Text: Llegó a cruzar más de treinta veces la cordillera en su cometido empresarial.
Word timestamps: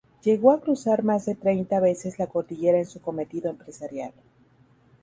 Llegó 0.23 0.49
a 0.51 0.59
cruzar 0.59 1.03
más 1.03 1.27
de 1.27 1.35
treinta 1.35 1.79
veces 1.79 2.17
la 2.17 2.25
cordillera 2.25 2.79
en 2.79 2.87
su 2.87 3.01
cometido 3.03 3.51
empresarial. 3.51 4.13